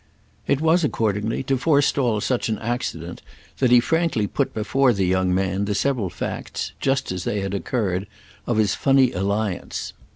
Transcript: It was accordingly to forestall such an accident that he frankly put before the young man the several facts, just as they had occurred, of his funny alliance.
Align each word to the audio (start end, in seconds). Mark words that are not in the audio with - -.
It 0.47 0.61
was 0.61 0.83
accordingly 0.83 1.43
to 1.43 1.59
forestall 1.59 2.21
such 2.21 2.49
an 2.49 2.57
accident 2.57 3.21
that 3.59 3.69
he 3.69 3.79
frankly 3.79 4.25
put 4.25 4.51
before 4.51 4.93
the 4.93 5.05
young 5.05 5.31
man 5.31 5.65
the 5.65 5.75
several 5.75 6.09
facts, 6.09 6.71
just 6.79 7.11
as 7.11 7.23
they 7.23 7.41
had 7.41 7.53
occurred, 7.53 8.07
of 8.47 8.57
his 8.57 8.73
funny 8.73 9.11
alliance. 9.11 9.93